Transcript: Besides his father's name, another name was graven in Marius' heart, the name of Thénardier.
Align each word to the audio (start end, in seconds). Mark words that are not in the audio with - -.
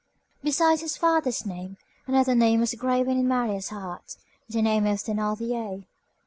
Besides 0.43 0.81
his 0.81 0.97
father's 0.97 1.45
name, 1.45 1.77
another 2.07 2.33
name 2.33 2.59
was 2.61 2.73
graven 2.73 3.19
in 3.19 3.27
Marius' 3.27 3.69
heart, 3.69 4.15
the 4.49 4.63
name 4.63 4.87
of 4.87 4.97
Thénardier. 4.97 5.85